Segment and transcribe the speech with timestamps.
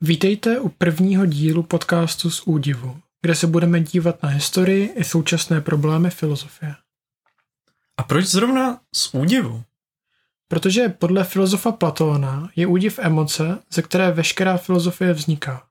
[0.00, 5.60] Vítejte u prvního dílu podcastu z údivu, kde se budeme dívat na historii i současné
[5.60, 6.74] problémy filozofie.
[7.96, 9.64] A proč zrovna z údivu?
[10.48, 15.66] Protože podle filozofa Platóna je údiv emoce, ze které veškerá filozofie vzniká.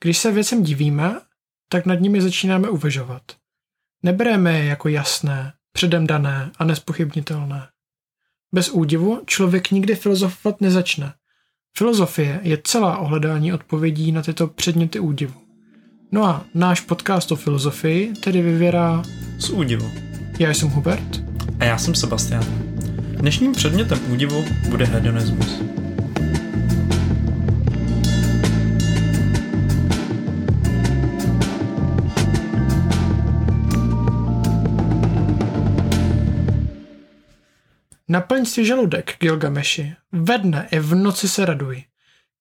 [0.00, 1.20] Když se věcem divíme,
[1.68, 3.22] tak nad nimi začínáme uvažovat.
[4.02, 7.68] Nebereme je jako jasné, předem dané a nespochybnitelné.
[8.52, 11.14] Bez údivu člověk nikdy filozofovat nezačne.
[11.76, 15.34] Filozofie je celá ohledání odpovědí na tyto předměty údivu.
[16.12, 19.02] No a náš podcast o filozofii tedy vyvěrá
[19.38, 19.90] Z údivu.
[20.38, 21.22] Já jsem Hubert.
[21.60, 22.44] A já jsem Sebastian.
[23.18, 25.62] Dnešním předmětem údivu bude hedonismus.
[38.10, 39.96] Naplň si žaludek, Gilgameši.
[40.12, 41.84] Ve dne i v noci se raduj.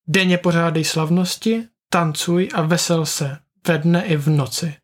[0.07, 3.37] Denně pořádej slavnosti, tancuj a vesel se.
[3.67, 4.75] Ve dne i v noci.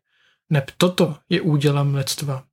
[0.50, 2.44] Neb toto je údělem lidstva.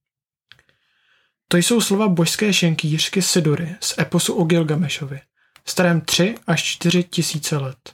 [1.47, 5.21] To jsou slova božské šenkýřky Sidury z eposu o Gilgamešovi,
[5.65, 7.93] starém 3 až 4 tisíce let.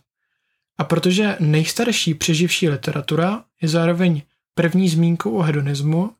[0.77, 4.21] A protože nejstarší přeživší literatura je zároveň
[4.53, 6.11] první zmínkou o hedonismu,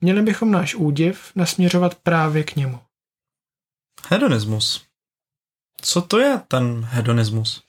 [0.00, 2.80] měli bychom náš údiv nasměřovat právě k němu.
[4.08, 4.84] Hedonismus.
[5.82, 7.62] Co to je ten hedonismus?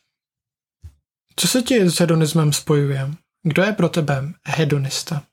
[1.36, 3.12] Co se ti s hedonismem spojuje?
[3.44, 5.24] Kdo je pro tebe hedonista?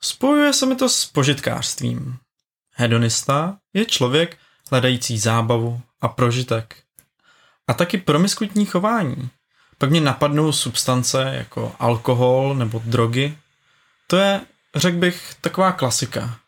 [0.00, 2.18] Spojuje se mi to s požitkářstvím.
[2.74, 4.38] Hedonista je člověk
[4.70, 6.76] hledající zábavu a prožitek.
[7.68, 9.30] A taky promiskutní chování.
[9.78, 13.38] Pak mě napadnou substance jako alkohol nebo drogy.
[14.06, 14.40] To je,
[14.74, 16.38] řekl bych, taková klasika.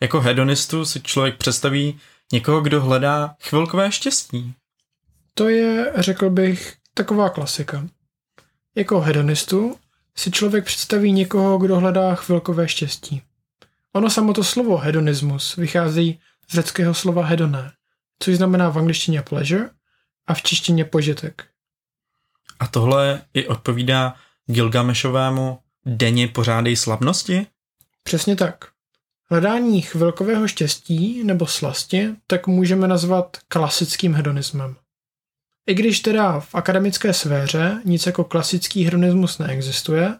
[0.00, 2.00] Jako hedonistu si člověk představí
[2.32, 4.54] někoho, kdo hledá chvilkové štěstí.
[5.34, 7.86] To je, řekl bych, taková klasika.
[8.74, 9.78] Jako hedonistu
[10.16, 13.22] si člověk představí někoho, kdo hledá chvilkové štěstí.
[13.92, 17.72] Ono samo to slovo hedonismus vychází z řeckého slova hedoné,
[18.18, 19.70] což znamená v angličtině pleasure
[20.26, 21.46] a v češtině požitek.
[22.60, 24.14] A tohle i odpovídá
[24.46, 27.46] Gilgamešovému denně pořádej slavnosti?
[28.02, 28.71] Přesně tak.
[29.32, 34.76] Hledání chvilkového štěstí nebo slasti tak můžeme nazvat klasickým hedonismem.
[35.66, 40.18] I když teda v akademické sféře nic jako klasický hedonismus neexistuje,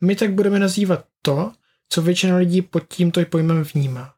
[0.00, 1.52] my tak budeme nazývat to,
[1.88, 4.14] co většina lidí pod tímto pojmem vnímá.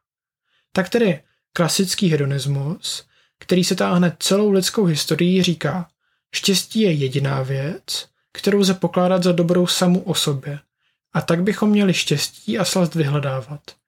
[0.71, 1.19] Tak tedy
[1.53, 3.05] klasický hedonismus,
[3.39, 5.87] který se táhne celou lidskou historií, říká,
[6.35, 10.59] štěstí je jediná věc, kterou lze pokládat za dobrou samu o sobě.
[11.13, 13.80] A tak bychom měli štěstí a slast vyhledávat.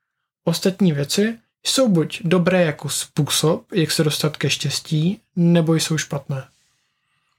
[0.44, 6.48] Ostatní věci jsou buď dobré jako způsob, jak se dostat ke štěstí, nebo jsou špatné.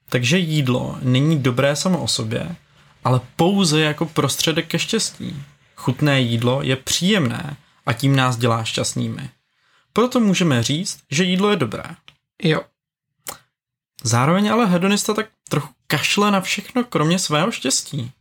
[0.08, 2.56] Takže jídlo není dobré samo o sobě,
[3.04, 5.42] ale pouze jako prostředek ke štěstí.
[5.76, 7.56] Chutné jídlo je příjemné
[7.86, 9.30] a tím nás dělá šťastnými.
[9.92, 11.84] Proto můžeme říct, že jídlo je dobré.
[12.42, 12.60] Jo,
[14.06, 18.12] Zároveň ale hedonista tak trochu kašle na všechno kromě svého štěstí.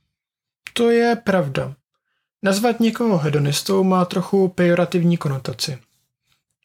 [0.74, 1.76] to je pravda.
[2.44, 5.80] Nazvat někoho hedonistou má trochu pejorativní konotaci.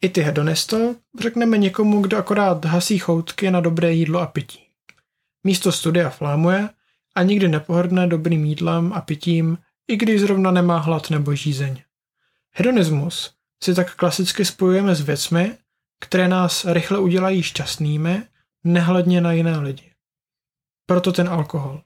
[0.01, 4.59] I ty hedonisto řekneme někomu, kdo akorát hasí choutky na dobré jídlo a pití.
[5.43, 6.69] Místo studia flámuje
[7.15, 9.57] a nikdy nepohrdne dobrým jídlem a pitím,
[9.87, 11.81] i když zrovna nemá hlad nebo žízeň.
[12.51, 15.57] Hedonismus si tak klasicky spojujeme s věcmi,
[15.99, 18.23] které nás rychle udělají šťastnými,
[18.63, 19.91] nehledně na jiné lidi.
[20.85, 21.81] Proto ten alkohol.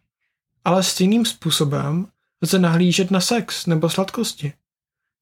[0.66, 2.08] Ale stejným způsobem
[2.44, 4.54] lze nahlížet na sex nebo sladkosti.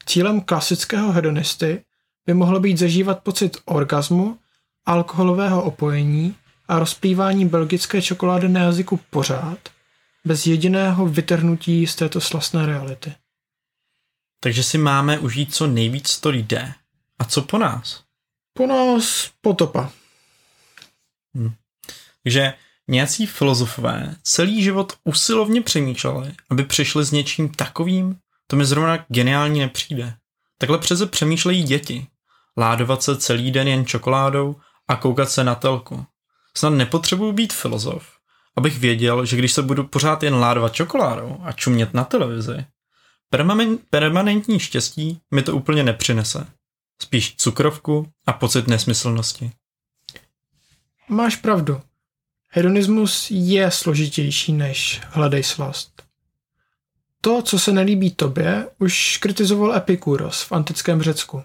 [0.05, 1.85] Cílem klasického hedonisty
[2.25, 4.39] by mohlo být zažívat pocit orgazmu,
[4.85, 6.35] alkoholového opojení
[6.67, 9.69] a rozplývání belgické čokolády na jazyku pořád,
[10.25, 13.13] bez jediného vytrhnutí z této slastné reality.
[14.39, 16.73] Takže si máme užít co nejvíc to jde.
[17.19, 18.03] A co po nás?
[18.53, 19.91] Po nás potopa.
[22.23, 22.53] Takže
[22.87, 28.16] nějací filozofové celý život usilovně přemýšleli, aby přišli s něčím takovým,
[28.47, 30.16] to mi zrovna geniální nepřijde.
[30.57, 32.07] Takhle přece přemýšlejí děti.
[32.57, 34.55] Ládovat se celý den jen čokoládou
[34.87, 36.05] a koukat se na telku.
[36.57, 38.07] Snad nepotřebuji být filozof,
[38.57, 42.66] abych věděl, že když se budu pořád jen ládovat čokoládou a čumět na televizi,
[43.89, 46.47] permanentní štěstí mi to úplně nepřinese.
[47.01, 49.51] Spíš cukrovku a pocit nesmyslnosti.
[51.09, 51.81] Máš pravdu.
[52.53, 56.03] Hedonismus je složitější než hledej slast.
[57.21, 61.43] To, co se nelíbí tobě, už kritizoval Epikuros v antickém Řecku.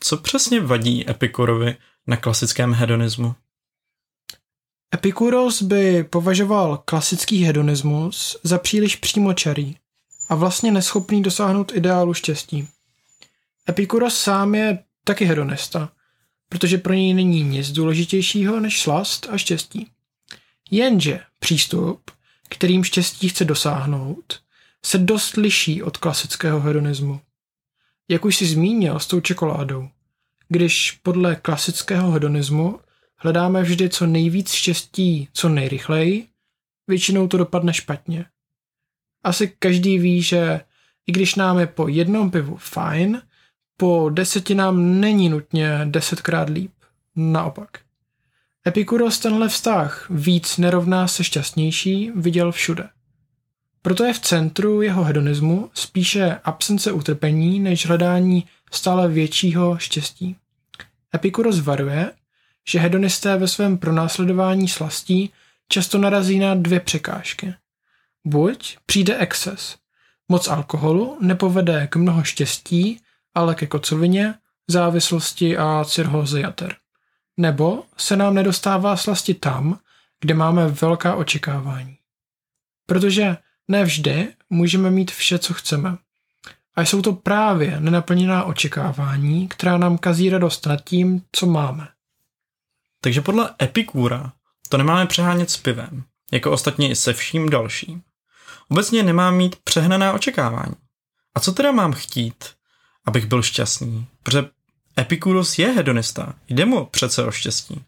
[0.00, 3.34] Co přesně vadí Epikorovi na klasickém hedonismu?
[4.94, 9.76] Epikuros by považoval klasický hedonismus za příliš přímočarý
[10.28, 12.68] a vlastně neschopný dosáhnout ideálu štěstí.
[13.68, 15.92] Epikuros sám je taky hedonista,
[16.52, 19.90] protože pro něj není nic důležitějšího než slast a štěstí.
[20.70, 22.10] Jenže přístup,
[22.48, 24.40] kterým štěstí chce dosáhnout,
[24.84, 27.20] se dost liší od klasického hedonismu.
[28.08, 29.88] Jak už si zmínil s tou čokoládou,
[30.48, 32.80] když podle klasického hedonismu
[33.16, 36.26] hledáme vždy co nejvíc štěstí co nejrychleji,
[36.88, 38.24] většinou to dopadne špatně.
[39.22, 40.60] Asi každý ví, že
[41.06, 43.22] i když nám je po jednom pivu fajn,
[43.82, 46.72] po deseti nám není nutně desetkrát líp.
[47.16, 47.78] Naopak.
[48.66, 52.88] Epikuros tenhle vztah víc nerovná se šťastnější viděl všude.
[53.82, 60.36] Proto je v centru jeho hedonismu spíše absence utrpení než hledání stále většího štěstí.
[61.14, 62.12] Epikuros varuje,
[62.68, 65.30] že hedonisté ve svém pronásledování slastí
[65.68, 67.54] často narazí na dvě překážky.
[68.24, 69.76] Buď přijde exces.
[70.28, 73.00] Moc alkoholu nepovede k mnoho štěstí,
[73.34, 74.34] ale ke kocovině,
[74.68, 76.76] závislosti a cirhóze jater.
[77.36, 79.78] Nebo se nám nedostává slasti tam,
[80.20, 81.96] kde máme velká očekávání.
[82.86, 83.36] Protože
[83.68, 85.96] ne vždy můžeme mít vše, co chceme.
[86.74, 91.88] A jsou to právě nenaplněná očekávání, která nám kazí radost nad tím, co máme.
[93.00, 94.32] Takže podle Epikura
[94.68, 98.02] to nemáme přehánět s pivem, jako ostatně i se vším dalším.
[98.68, 100.74] Obecně nemám mít přehnaná očekávání.
[101.34, 102.44] A co teda mám chtít,
[103.06, 104.06] abych byl šťastný?
[104.22, 104.44] Protože
[104.98, 107.84] Epikuros je hedonista, jde mu přece o štěstí.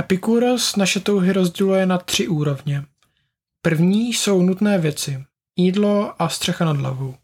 [0.00, 2.84] Epikuros naše touhy rozděluje na tři úrovně.
[3.62, 5.24] První jsou nutné věci,
[5.56, 7.16] jídlo a střecha nad hlavou.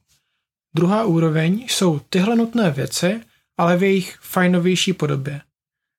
[0.74, 3.20] Druhá úroveň jsou tyhle nutné věci,
[3.58, 5.40] ale v jejich fajnovější podobě.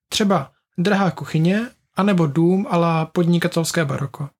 [0.08, 4.30] Třeba drahá kuchyně, anebo dům ala podnikatelské baroko.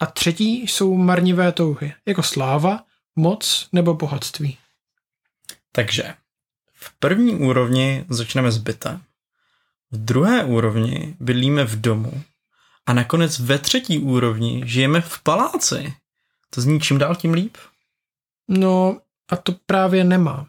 [0.00, 2.84] A třetí jsou marnivé touhy, jako sláva,
[3.16, 4.58] moc nebo bohatství.
[5.76, 6.14] Takže
[6.72, 9.02] v první úrovni začneme s bytem.
[9.90, 12.22] V druhé úrovni bydlíme v domu.
[12.86, 15.94] A nakonec ve třetí úrovni žijeme v paláci.
[16.50, 17.56] To zní čím dál tím líp?
[18.48, 20.46] No, a to právě nemá.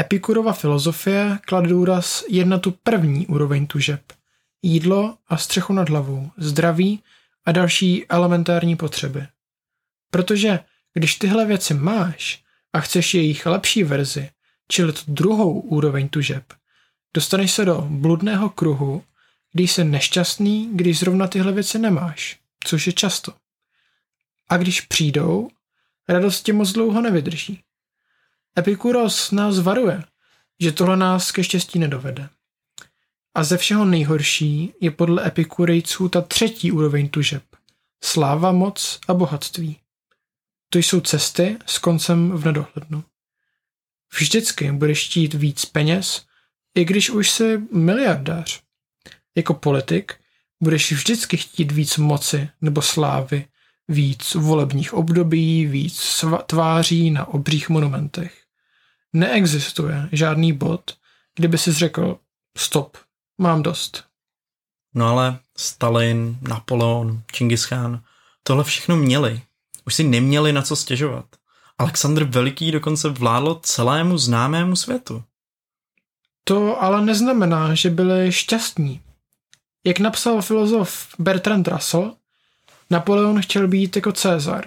[0.00, 4.00] Epikurova filozofie klade důraz jen na tu první úroveň tužeb.
[4.62, 7.02] Jídlo a střechu nad hlavou, zdraví
[7.44, 9.26] a další elementární potřeby.
[10.10, 10.60] Protože
[10.94, 12.42] když tyhle věci máš
[12.72, 14.30] a chceš jejich lepší verzi,
[14.68, 16.44] čili tu druhou úroveň tužeb,
[17.14, 19.04] dostaneš se do bludného kruhu,
[19.52, 23.32] kdy jsi nešťastný, když zrovna tyhle věci nemáš, což je často.
[24.48, 25.50] A když přijdou,
[26.08, 27.62] radost tě moc dlouho nevydrží.
[28.58, 30.04] Epikuros nás varuje,
[30.60, 32.28] že tohle nás ke štěstí nedovede.
[33.34, 37.42] A ze všeho nejhorší je podle epikurejců ta třetí úroveň tužeb.
[38.04, 39.76] Sláva, moc a bohatství.
[40.68, 43.04] To jsou cesty s koncem v nedohlednu.
[44.18, 46.26] Vždycky budeš chtít víc peněz,
[46.74, 48.62] i když už jsi miliardář.
[49.34, 50.14] Jako politik
[50.62, 53.46] budeš vždycky chtít víc moci nebo slávy,
[53.88, 58.42] víc volebních období, víc tváří na obřích monumentech.
[59.12, 60.96] Neexistuje žádný bod,
[61.34, 62.18] kdyby si řekl
[62.56, 62.96] stop,
[63.38, 64.04] mám dost.
[64.94, 68.02] No ale Stalin, Napoleon, Čingis Khan,
[68.42, 69.42] tohle všechno měli.
[69.86, 71.37] Už si neměli na co stěžovat.
[71.78, 75.22] Alexandr Veliký dokonce vládl celému známému světu.
[76.44, 79.00] To ale neznamená, že byli šťastní.
[79.84, 82.14] Jak napsal filozof Bertrand Russell,
[82.90, 84.64] Napoleon chtěl být jako Cezar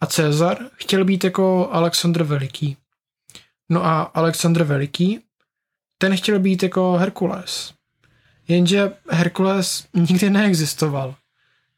[0.00, 2.76] a Cezar chtěl být jako Alexandr Veliký.
[3.68, 5.20] No a Alexandr Veliký,
[5.98, 7.74] ten chtěl být jako Herkules.
[8.48, 11.14] Jenže Herkules nikdy neexistoval.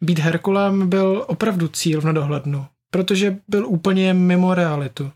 [0.00, 5.12] Být Herkulem byl opravdu cíl v nedohlednu, protože byl úplně mimo realitu.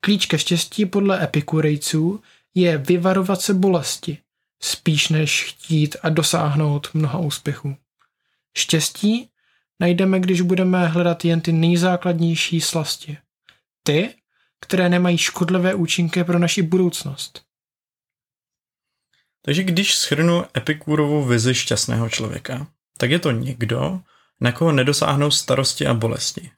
[0.00, 2.22] Klíč ke štěstí podle epikurejců
[2.54, 4.18] je vyvarovat se bolesti,
[4.62, 7.76] spíš než chtít a dosáhnout mnoha úspěchů.
[8.56, 9.28] Štěstí
[9.80, 13.18] najdeme, když budeme hledat jen ty nejzákladnější slasti.
[13.82, 14.14] Ty,
[14.60, 17.42] které nemají škodlivé účinky pro naši budoucnost.
[19.42, 22.66] Takže když schrnu Epikurovou vizi šťastného člověka,
[22.98, 24.00] tak je to někdo,
[24.40, 26.50] na koho nedosáhnou starosti a bolesti.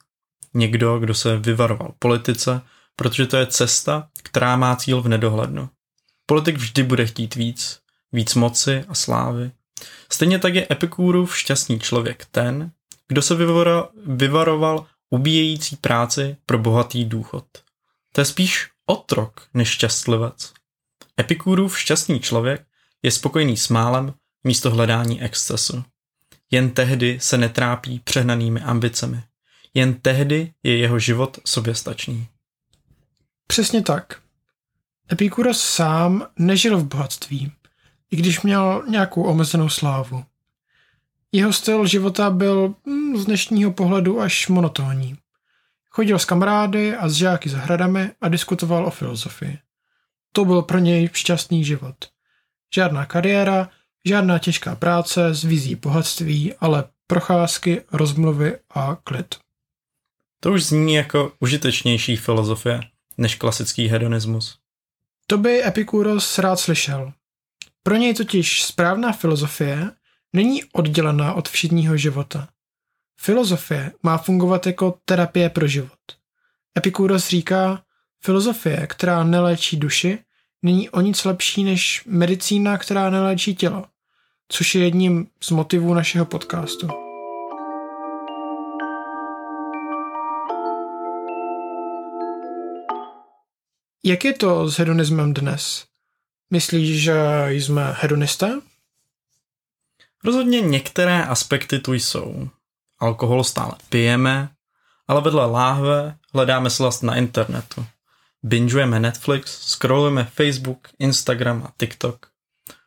[0.54, 2.60] Někdo, kdo se vyvaroval politice,
[2.96, 5.68] protože to je cesta, která má cíl v nedohlednu.
[6.26, 7.80] Politik vždy bude chtít víc,
[8.12, 9.50] víc moci a slávy.
[10.12, 12.70] Stejně tak je Epikurův šťastný člověk ten,
[13.08, 13.34] kdo se
[14.06, 17.44] vyvaroval ubíjející práci pro bohatý důchod.
[18.12, 20.52] To je spíš otrok než šťastlivec.
[21.20, 22.66] Epikurův šťastný člověk
[23.02, 24.14] je spokojený s málem
[24.44, 25.84] místo hledání excesu.
[26.50, 29.22] Jen tehdy se netrápí přehnanými ambicemi.
[29.74, 32.26] Jen tehdy je jeho život soběstačný.
[33.46, 34.20] Přesně tak.
[35.12, 37.52] Epikuros sám nežil v bohatství,
[38.10, 40.24] i když měl nějakou omezenou slávu.
[41.32, 45.18] Jeho styl života byl hm, z dnešního pohledu až monotónní.
[45.90, 49.58] Chodil s kamarády a s žáky za hradami a diskutoval o filozofii.
[50.32, 51.96] To byl pro něj šťastný život.
[52.74, 53.68] Žádná kariéra,
[54.04, 59.34] žádná těžká práce s vizí bohatství, ale procházky, rozmluvy a klid.
[60.40, 62.80] To už zní jako užitečnější filozofie
[63.18, 64.58] než klasický hedonismus.
[65.26, 67.12] To by Epikuros rád slyšel.
[67.82, 69.90] Pro něj totiž správná filozofie
[70.32, 72.48] není oddělená od všedního života.
[73.20, 75.98] Filozofie má fungovat jako terapie pro život.
[76.78, 77.82] Epikuros říká,
[78.24, 80.18] filozofie, která neléčí duši,
[80.62, 83.84] není o nic lepší než medicína, která neléčí tělo,
[84.48, 87.07] což je jedním z motivů našeho podcastu.
[94.08, 95.84] Jak je to s hedonismem dnes?
[96.50, 97.14] Myslíš, že
[97.48, 98.60] jsme hedonisté?
[100.24, 102.48] Rozhodně některé aspekty tu jsou.
[102.98, 104.50] Alkohol stále pijeme,
[105.08, 107.86] ale vedle láhve hledáme slast na internetu.
[108.42, 112.26] Bingeujeme Netflix, scrollujeme Facebook, Instagram a TikTok.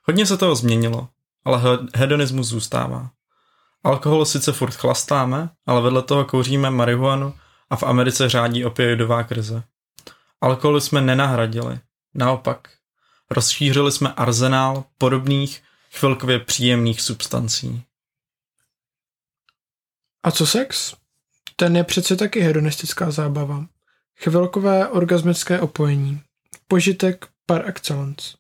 [0.04, 1.08] Hodně se toho změnilo,
[1.46, 1.62] ale
[1.96, 3.10] hedonismus zůstává.
[3.84, 7.34] Alkohol sice furt chlastáme, ale vedle toho kouříme marihuanu
[7.70, 9.64] a v Americe řádí opioidová krize.
[10.42, 11.80] Alkohol jsme nenahradili,
[12.14, 12.70] naopak.
[13.30, 17.84] Rozšířili jsme arzenál podobných chvilkově příjemných substancí.
[20.24, 20.96] A co sex?
[21.56, 23.66] Ten je přece taky hedonistická zábava.
[24.16, 26.22] Chvilkové orgasmické opojení.
[26.68, 28.38] Požitek par excellence.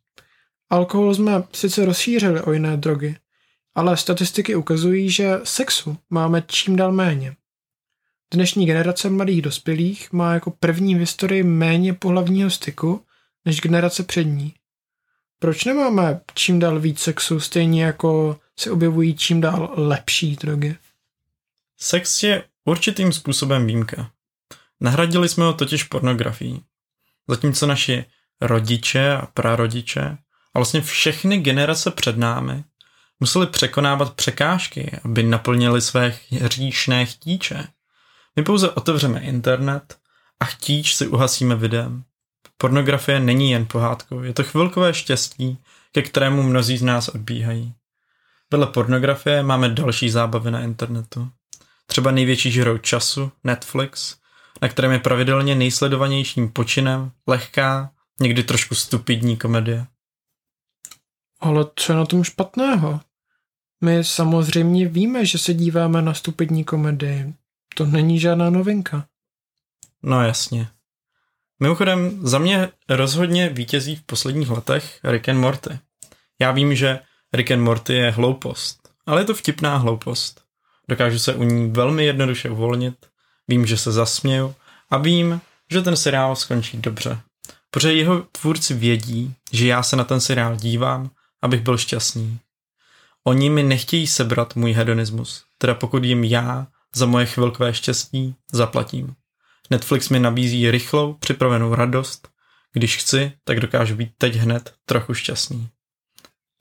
[0.70, 3.15] Alkohol jsme sice rozšířili o jiné drogy,
[3.75, 7.36] ale statistiky ukazují, že sexu máme čím dál méně.
[8.33, 13.05] Dnešní generace mladých dospělých má jako první v historii méně pohlavního styku
[13.45, 14.53] než generace před ní.
[15.39, 20.75] Proč nemáme čím dál víc sexu, stejně jako se objevují čím dál lepší drogy?
[21.77, 24.11] Sex je určitým způsobem výjimka.
[24.79, 26.61] Nahradili jsme ho totiž pornografií.
[27.27, 28.05] Zatímco naši
[28.41, 30.17] rodiče a prarodiče
[30.53, 32.63] a vlastně všechny generace před námi
[33.19, 37.67] museli překonávat překážky, aby naplnili své hříšné chtíče.
[38.35, 39.97] My pouze otevřeme internet
[40.39, 42.03] a chtíč si uhasíme videem.
[42.57, 45.57] Pornografie není jen pohádkou, je to chvilkové štěstí,
[45.91, 47.73] ke kterému mnozí z nás odbíhají.
[48.51, 51.29] Vedle pornografie máme další zábavy na internetu.
[51.85, 54.15] Třeba největší žrou času, Netflix,
[54.61, 59.88] na kterém je pravidelně nejsledovanějším počinem lehká, někdy trošku stupidní komedie.
[61.39, 63.00] Ale co je na tom špatného?
[63.83, 67.33] My samozřejmě víme, že se díváme na stupidní komedii.
[67.75, 69.05] To není žádná novinka.
[70.03, 70.67] No jasně.
[71.59, 75.79] Mimochodem, za mě rozhodně vítězí v posledních letech Rick and Morty.
[76.39, 76.99] Já vím, že
[77.33, 80.41] Rick and Morty je hloupost, ale je to vtipná hloupost.
[80.89, 83.05] Dokážu se u ní velmi jednoduše uvolnit,
[83.47, 84.55] vím, že se zasměju
[84.89, 87.19] a vím, že ten seriál skončí dobře.
[87.71, 91.09] Protože jeho tvůrci vědí, že já se na ten seriál dívám,
[91.41, 92.39] abych byl šťastný.
[93.23, 99.15] Oni mi nechtějí sebrat můj hedonismus, teda pokud jim já za moje chvilkové štěstí zaplatím.
[99.69, 102.29] Netflix mi nabízí rychlou, připravenou radost.
[102.74, 105.69] Když chci, tak dokážu být teď hned trochu šťastný.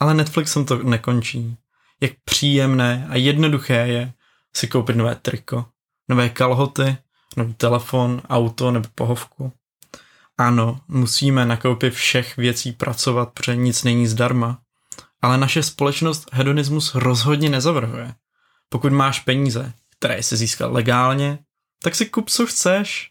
[0.01, 1.57] Ale Netflixem to nekončí.
[2.01, 4.13] Jak příjemné a jednoduché je
[4.57, 5.65] si koupit nové triko,
[6.09, 6.97] nové kalhoty,
[7.37, 9.53] nový telefon, auto nebo pohovku.
[10.39, 14.59] Ano, musíme na koupi všech věcí pracovat, protože nic není zdarma.
[15.23, 18.15] Ale naše společnost hedonismus rozhodně nezavrhuje.
[18.69, 21.39] Pokud máš peníze, které jsi získal legálně,
[21.83, 23.11] tak si kup, co chceš.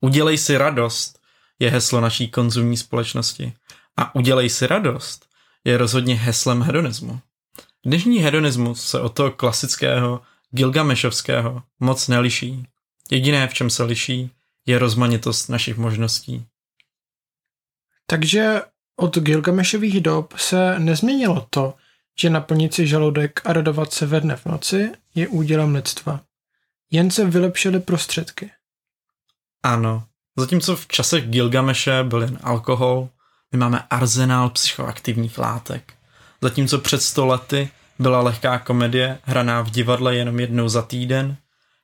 [0.00, 1.20] Udělej si radost,
[1.58, 3.52] je heslo naší konzumní společnosti.
[3.96, 5.26] A udělej si radost
[5.64, 7.20] je rozhodně heslem hedonismu.
[7.86, 10.20] Dnešní hedonismus se od toho klasického
[10.50, 12.66] Gilgamešovského moc neliší.
[13.10, 14.30] Jediné, v čem se liší,
[14.66, 16.46] je rozmanitost našich možností.
[18.06, 18.62] Takže
[18.96, 21.74] od Gilgamešových dob se nezměnilo to,
[22.18, 26.20] že naplnit si žaludek a radovat se ve dne v noci je údělem lidstva.
[26.90, 28.50] Jen se vylepšily prostředky.
[29.62, 30.04] Ano,
[30.36, 33.08] zatímco v časech Gilgameše byl jen alkohol,
[33.52, 35.94] my máme arzenál psychoaktivních látek.
[36.40, 41.36] Zatímco před sto lety byla lehká komedie, hraná v divadle jenom jednou za týden,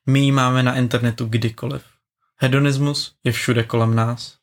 [0.07, 1.83] my ji máme na internetu kdykoliv.
[2.37, 4.37] Hedonismus je všude kolem nás.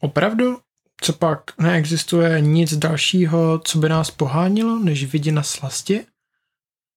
[0.00, 0.58] Opravdu?
[1.00, 6.06] Co pak neexistuje nic dalšího, co by nás pohánilo, než vidina slasti?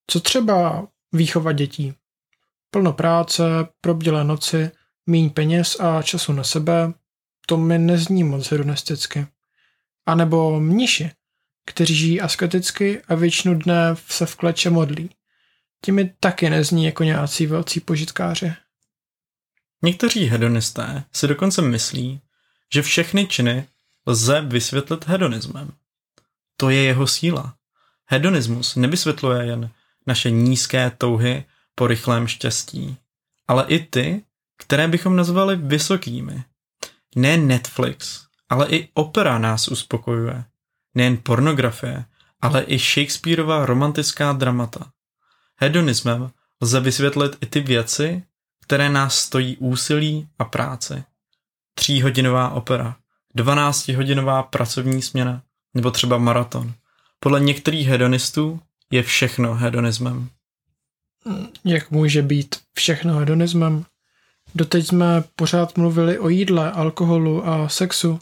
[0.08, 1.94] Co třeba výchova dětí.
[2.78, 3.44] Plno práce,
[3.82, 4.72] probdělé noci,
[5.06, 6.94] míň peněz a času na sebe,
[7.46, 9.28] to mi nezní moc hedonisticky.
[10.06, 11.12] A nebo mniši,
[11.66, 15.10] kteří žijí asketicky a většinu dne se v kleče modlí.
[15.82, 18.54] Ti mi taky nezní jako nějací velcí požitkáři.
[19.84, 22.22] Někteří hedonisté si dokonce myslí,
[22.74, 23.68] že všechny činy
[24.08, 25.72] lze vysvětlit hedonismem.
[26.58, 27.56] To je jeho síla.
[28.06, 29.70] Hedonismus nevysvětluje jen
[30.08, 31.46] naše nízké touhy
[31.80, 32.98] po rychlém štěstí,
[33.48, 34.24] ale i ty,
[34.58, 36.44] které bychom nazvali vysokými.
[37.16, 40.44] Ne Netflix, ale i opera nás uspokojuje.
[40.96, 42.06] Nejen pornografie,
[42.42, 44.92] ale i Shakespeareova romantická dramata.
[45.56, 46.32] Hedonismem
[46.62, 48.24] lze vysvětlit i ty věci,
[48.64, 51.04] které nás stojí úsilí a práci.
[51.74, 52.96] Tříhodinová opera,
[53.36, 55.42] 12-hodinová pracovní směna
[55.74, 56.74] nebo třeba maraton.
[57.20, 58.60] Podle některých hedonistů
[58.92, 60.30] je všechno hedonismem.
[61.66, 63.86] Jak může být všechno hedonismem?
[64.56, 68.20] Doteď jsme pořád mluvili o jídle, alkoholu a sexu.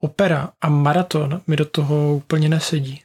[0.00, 3.02] Opera a maraton mi do toho úplně nesedí.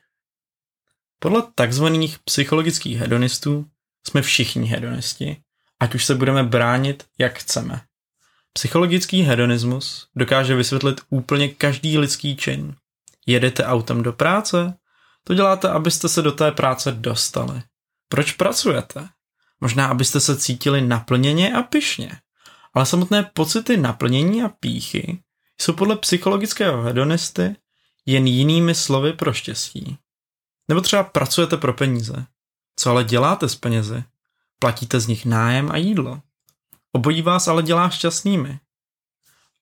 [1.19, 3.65] Podle takzvaných psychologických hedonistů
[4.07, 5.38] jsme všichni hedonisti,
[5.79, 7.81] ať už se budeme bránit, jak chceme.
[8.53, 12.75] Psychologický hedonismus dokáže vysvětlit úplně každý lidský čin.
[13.25, 14.77] Jedete autem do práce?
[15.24, 17.62] To děláte, abyste se do té práce dostali.
[18.10, 19.10] Proč pracujete?
[19.62, 22.12] Možná, abyste se cítili naplněně a pyšně.
[22.74, 25.24] Ale samotné pocity naplnění a píchy
[25.62, 27.56] jsou podle psychologického hedonisty
[28.06, 29.98] jen jinými slovy pro štěstí.
[30.68, 32.26] Nebo třeba pracujete pro peníze.
[32.76, 34.04] Co ale děláte s penězi?
[34.60, 36.22] Platíte z nich nájem a jídlo.
[36.92, 38.60] Obojí vás ale dělá šťastnými.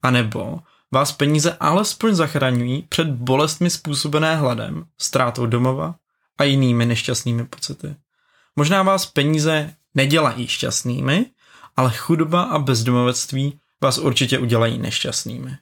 [0.03, 0.59] A nebo
[0.91, 5.95] vás peníze alespoň zachraňují před bolestmi způsobené hladem, ztrátou domova
[6.37, 7.95] a jinými nešťastnými pocity.
[8.55, 11.25] Možná vás peníze nedělají šťastnými,
[11.75, 15.57] ale chudoba a bezdomovectví vás určitě udělají nešťastnými.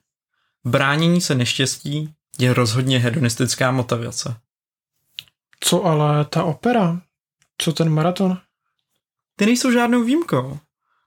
[0.65, 4.35] Bránění se neštěstí je rozhodně hedonistická motivace.
[5.59, 7.01] Co ale ta opera?
[7.57, 8.37] Co ten maraton?
[9.35, 10.59] Ty nejsou žádnou výjimkou.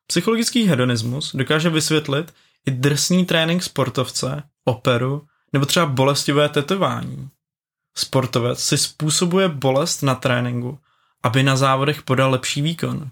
[0.06, 2.34] Psychologický hedonismus dokáže vysvětlit
[2.66, 7.28] i drsný trénink sportovce, operu nebo třeba bolestivé tetování.
[7.94, 10.78] Sportovec si způsobuje bolest na tréninku,
[11.22, 13.10] aby na závodech podal lepší výkon.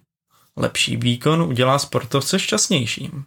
[0.57, 3.25] Lepší výkon udělá sportovce šťastnějším.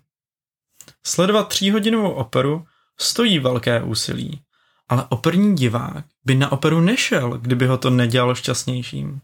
[1.06, 2.66] Sledovat tříhodinovou operu
[3.00, 4.42] stojí velké úsilí,
[4.90, 9.22] ale operní divák by na operu nešel, kdyby ho to nedělalo šťastnějším.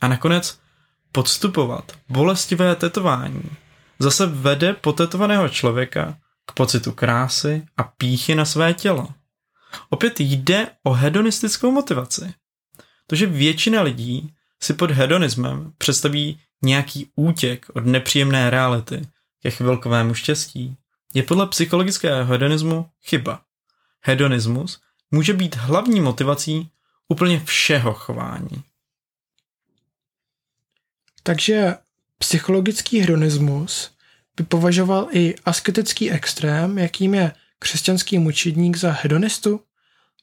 [0.00, 0.58] A nakonec
[1.12, 3.42] podstupovat bolestivé tetování
[3.98, 9.08] zase vede potetovaného člověka k pocitu krásy a píchy na své tělo.
[9.90, 12.34] Opět jde o hedonistickou motivaci.
[13.06, 14.35] To, že většina lidí
[14.66, 19.08] si pod hedonismem představí nějaký útěk od nepříjemné reality
[19.42, 20.76] ke chvilkovému štěstí,
[21.14, 23.42] je podle psychologického hedonismu chyba.
[24.00, 26.70] Hedonismus může být hlavní motivací
[27.08, 28.64] úplně všeho chování.
[31.22, 31.74] Takže
[32.18, 33.90] psychologický hedonismus
[34.36, 39.60] by považoval i asketický extrém, jakým je křesťanský mučedník za hedonistu?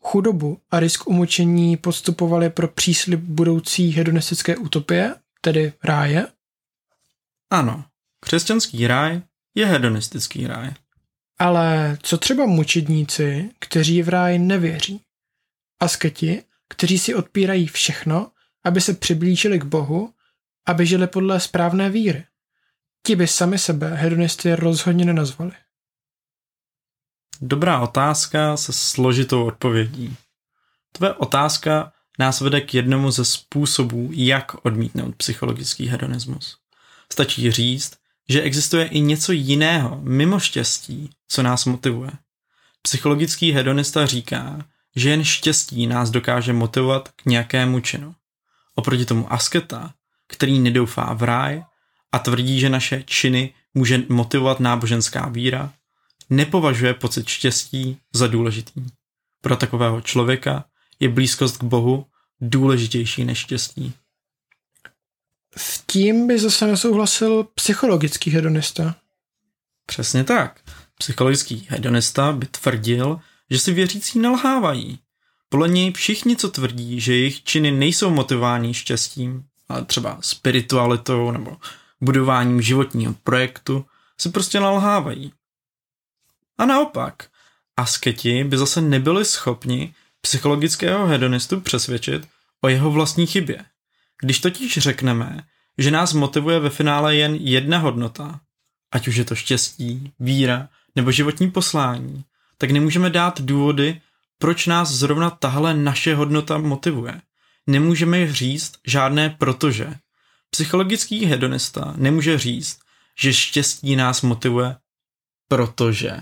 [0.05, 6.27] Chudobu a risk umučení podstupovali pro příslip budoucí hedonistické utopie, tedy ráje?
[7.49, 7.85] Ano,
[8.19, 9.21] křesťanský ráj
[9.55, 10.73] je hedonistický ráj.
[11.39, 15.01] Ale co třeba mučedníci, kteří v ráj nevěří?
[15.79, 18.31] Asketi, kteří si odpírají všechno,
[18.63, 20.13] aby se přiblížili k Bohu,
[20.67, 22.25] aby žili podle správné víry.
[23.05, 25.51] Ti by sami sebe hedonisty rozhodně nenazvali.
[27.45, 30.15] Dobrá otázka se složitou odpovědí.
[30.91, 36.57] Tvoje otázka nás vede k jednomu ze způsobů, jak odmítnout psychologický hedonismus.
[37.11, 37.93] Stačí říct,
[38.29, 42.11] že existuje i něco jiného, mimo štěstí, co nás motivuje.
[42.81, 48.15] Psychologický hedonista říká, že jen štěstí nás dokáže motivovat k nějakému činu.
[48.75, 49.93] Oproti tomu asketa,
[50.27, 51.63] který nedoufá v ráj
[52.11, 55.73] a tvrdí, že naše činy může motivovat náboženská víra,
[56.29, 58.85] nepovažuje pocit štěstí za důležitý.
[59.41, 60.65] Pro takového člověka
[60.99, 62.05] je blízkost k Bohu
[62.41, 63.93] důležitější než štěstí.
[65.57, 68.95] S tím by zase nesouhlasil psychologický hedonista.
[69.85, 70.59] Přesně tak.
[70.97, 74.99] Psychologický hedonista by tvrdil, že si věřící nalhávají.
[75.49, 81.57] Podle něj všichni, co tvrdí, že jejich činy nejsou motivovány štěstím, ale třeba spiritualitou nebo
[82.01, 83.85] budováním životního projektu,
[84.17, 85.33] si prostě nalhávají.
[86.63, 87.27] A naopak,
[87.77, 92.27] asketi by zase nebyli schopni psychologického hedonistu přesvědčit
[92.61, 93.65] o jeho vlastní chybě.
[94.21, 95.43] Když totiž řekneme,
[95.77, 98.39] že nás motivuje ve finále jen jedna hodnota,
[98.91, 102.23] ať už je to štěstí, víra nebo životní poslání,
[102.57, 104.01] tak nemůžeme dát důvody,
[104.37, 107.21] proč nás zrovna tahle naše hodnota motivuje.
[107.67, 109.93] Nemůžeme říct žádné protože.
[110.49, 112.79] Psychologický hedonista nemůže říct,
[113.19, 114.75] že štěstí nás motivuje,
[115.47, 116.19] protože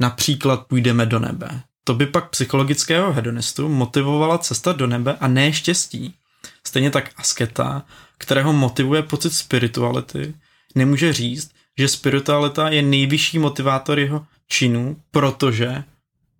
[0.00, 1.62] například půjdeme do nebe.
[1.84, 6.14] To by pak psychologického hedonistu motivovala cesta do nebe a ne štěstí.
[6.66, 7.86] Stejně tak asketa,
[8.18, 10.34] kterého motivuje pocit spirituality,
[10.74, 15.84] nemůže říct, že spiritualita je nejvyšší motivátor jeho činů, protože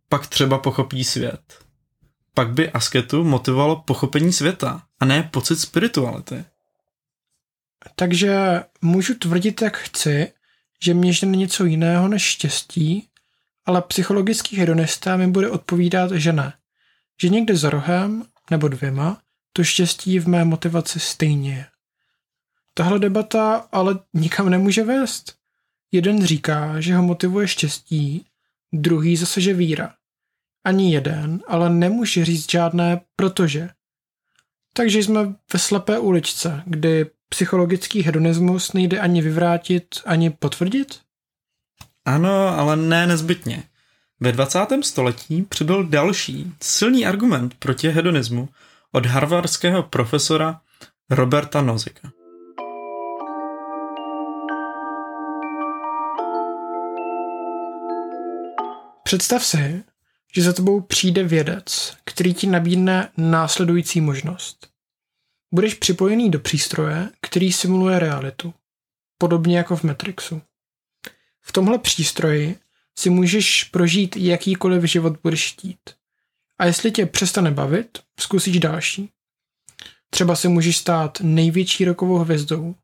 [0.08, 1.40] pak třeba pochopí svět.
[2.34, 6.44] Pak by asketu motivovalo pochopení světa a ne pocit spirituality.
[7.94, 10.32] Takže můžu tvrdit, jak chci,
[10.82, 13.08] že mě žene něco jiného než štěstí,
[13.68, 16.52] ale psychologický hedonista mi bude odpovídat, že ne.
[17.20, 19.20] Že někde za rohem, nebo dvěma,
[19.52, 21.66] to štěstí v mé motivaci stejně je.
[22.74, 25.34] Tahle debata ale nikam nemůže vést.
[25.92, 28.24] Jeden říká, že ho motivuje štěstí,
[28.72, 29.94] druhý zase, že víra.
[30.64, 33.70] Ani jeden, ale nemůže říct žádné protože.
[34.74, 41.07] Takže jsme ve slepé uličce, kdy psychologický hedonismus nejde ani vyvrátit, ani potvrdit?
[42.08, 43.62] Ano, ale ne nezbytně.
[44.20, 44.58] Ve 20.
[44.82, 48.48] století přibyl další silný argument proti hedonismu
[48.92, 50.60] od harvardského profesora
[51.10, 52.12] Roberta Nozika.
[59.02, 59.84] Představ si,
[60.34, 64.68] že za tebou přijde vědec, který ti nabídne následující možnost.
[65.54, 68.54] Budeš připojený do přístroje, který simuluje realitu,
[69.18, 70.42] podobně jako v Matrixu.
[71.48, 72.58] V tomhle přístroji
[72.98, 75.80] si můžeš prožít jakýkoliv život budeš chtít.
[76.58, 79.10] A jestli tě přestane bavit, zkusíš další.
[80.10, 82.74] Třeba si můžeš stát největší rokovou hvězdou,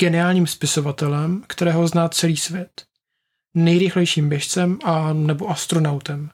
[0.00, 2.84] geniálním spisovatelem, kterého zná celý svět,
[3.54, 6.30] nejrychlejším běžcem a nebo astronautem.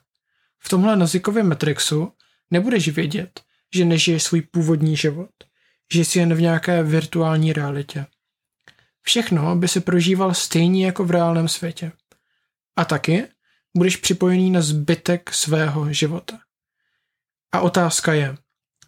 [0.59, 2.11] V tomhle nazikovém Matrixu
[2.51, 3.41] nebudeš vědět,
[3.75, 5.29] že nežiješ svůj původní život,
[5.93, 8.05] že jsi jen v nějaké virtuální realitě.
[9.07, 11.91] Všechno by se prožíval stejně jako v reálném světě.
[12.75, 13.27] A taky
[13.77, 16.39] budeš připojený na zbytek svého života.
[17.51, 18.37] A otázka je,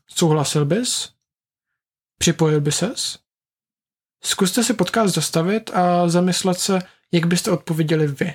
[0.07, 1.09] souhlasil bys?
[2.17, 3.19] Připojil by ses?
[4.23, 6.79] Zkuste si podcast zastavit a zamyslet se,
[7.11, 8.33] jak byste odpověděli vy.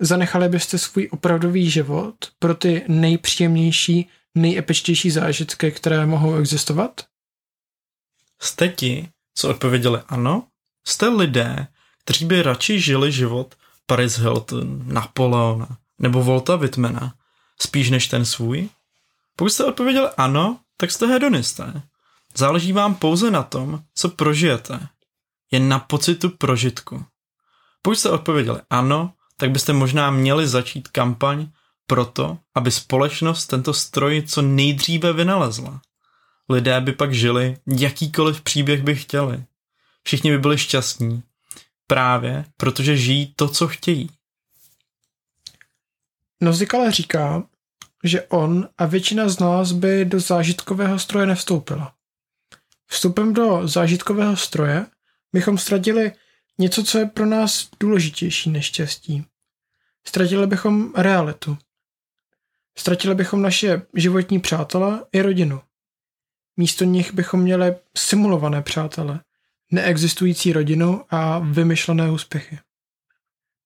[0.00, 7.06] Zanechali byste svůj opravdový život pro ty nejpříjemnější, nejepečtější zážitky, které mohou existovat?
[8.40, 10.48] Jste ti, co odpověděli ano?
[10.84, 11.66] Jste lidé,
[12.04, 13.54] kteří by radši žili život
[13.86, 15.68] Paris Hilton, Napoleona
[15.98, 17.14] nebo Volta Whitmana,
[17.60, 18.68] spíš než ten svůj?
[19.36, 21.82] Pokud jste odpověděli ano, tak jste hedonisté.
[22.36, 24.88] Záleží vám pouze na tom, co prožijete.
[25.50, 27.04] Jen na pocitu prožitku.
[27.82, 31.48] Pokud jste odpověděli ano, tak byste možná měli začít kampaň
[31.86, 35.80] pro to, aby společnost tento stroj co nejdříve vynalezla.
[36.48, 39.44] Lidé by pak žili, jakýkoliv příběh by chtěli.
[40.02, 41.22] Všichni by byli šťastní.
[41.86, 44.10] Právě protože žijí to, co chtějí.
[46.40, 47.46] Nozik ale říká,
[48.04, 51.94] že on a většina z nás by do zážitkového stroje nevstoupila.
[52.86, 54.86] Vstupem do zážitkového stroje
[55.32, 56.12] bychom ztratili
[56.58, 59.26] něco, co je pro nás důležitější než štěstí.
[60.06, 61.58] Ztratili bychom realitu.
[62.78, 65.62] Ztratili bychom naše životní přátele i rodinu.
[66.56, 69.20] Místo nich bychom měli simulované přátele,
[69.72, 72.58] neexistující rodinu a vymyšlené úspěchy.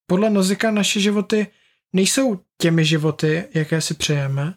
[0.07, 1.47] Podle Nozika naše životy
[1.93, 4.55] nejsou těmi životy, jaké si přejeme,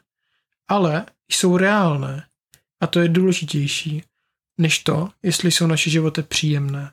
[0.67, 2.27] ale jsou reálné.
[2.81, 4.03] A to je důležitější,
[4.57, 6.91] než to, jestli jsou naše životy příjemné.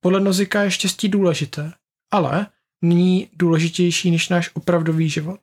[0.00, 1.72] Podle Nozika je štěstí důležité,
[2.10, 2.46] ale
[2.82, 5.40] není důležitější než náš opravdový život.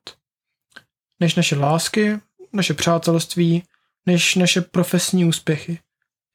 [1.19, 2.19] Než naše lásky,
[2.53, 3.63] naše přátelství,
[4.05, 5.79] než naše profesní úspěchy,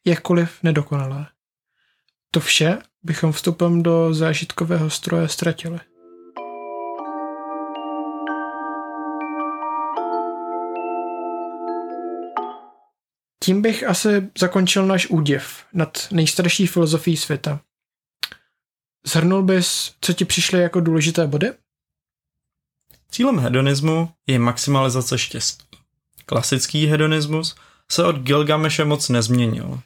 [0.06, 1.26] jakkoliv nedokonalé.
[2.36, 5.80] To vše bychom vstupem do zážitkového stroje ztratili.
[13.44, 17.60] Tím bych asi zakončil náš údiv nad nejstarší filozofií světa.
[19.06, 21.52] Zhrnul bys, co ti přišly jako důležité body?
[23.10, 25.66] Cílem hedonismu je maximalizace štěstí.
[26.26, 27.56] Klasický hedonismus
[27.90, 29.80] se od Gilgameše moc nezměnil.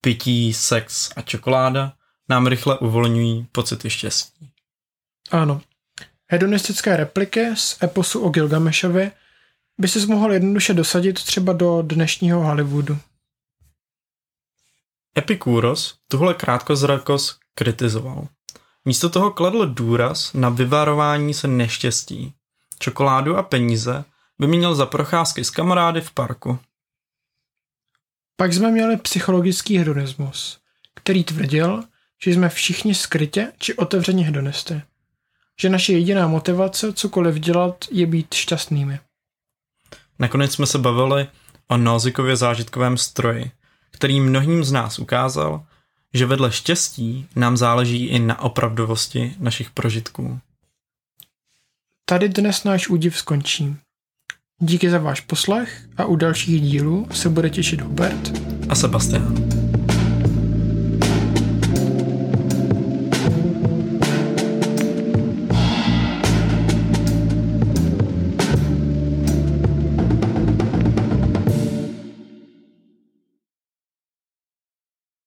[0.00, 1.92] Pití, sex a čokoláda
[2.28, 4.50] nám rychle uvolňují pocity štěstí.
[5.30, 5.60] Ano.
[6.26, 9.10] Hedonistické repliky z eposu o Gilgamešovi
[9.78, 12.98] by si mohl jednoduše dosadit třeba do dnešního Hollywoodu.
[15.18, 18.28] Epikúros tuhle krátkozrakost kritizoval.
[18.84, 22.34] Místo toho kladl důraz na vyvarování se neštěstí.
[22.78, 24.04] Čokoládu a peníze
[24.38, 26.58] vyměnil za procházky s kamarády v parku.
[28.40, 30.58] Pak jsme měli psychologický hedonismus,
[30.94, 31.84] který tvrdil,
[32.24, 34.82] že jsme všichni skrytě či otevřeně hedonisty.
[35.60, 39.00] Že naše jediná motivace cokoliv dělat je být šťastnými.
[40.18, 41.26] Nakonec jsme se bavili
[41.68, 43.50] o Nozikově zážitkovém stroji,
[43.90, 45.66] který mnohým z nás ukázal,
[46.14, 50.40] že vedle štěstí nám záleží i na opravdovosti našich prožitků.
[52.04, 53.76] Tady dnes náš údiv skončí.
[54.60, 58.32] Díky za váš poslech a u dalších dílů se bude těšit Hubert
[58.68, 59.57] a Sebastian.